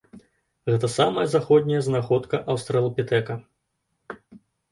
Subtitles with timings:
[0.71, 3.35] Гэта самая заходняя знаходка аўстралапітэка.